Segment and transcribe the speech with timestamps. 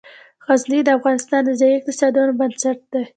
[0.45, 3.03] غزني د افغانستان د ځایي اقتصادونو بنسټ دی.